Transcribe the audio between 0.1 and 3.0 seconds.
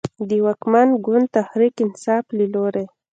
د واکمن ګوند تحریک انصاف له لورې